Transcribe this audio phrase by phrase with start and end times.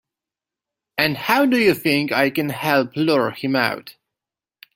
[0.97, 3.97] And how do you think I can help lure him out?